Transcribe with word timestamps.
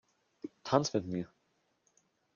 Tanz 0.63 0.93
mit 0.95 1.05
mir! 1.05 1.31